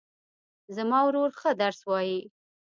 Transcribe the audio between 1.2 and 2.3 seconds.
ښه درس وایي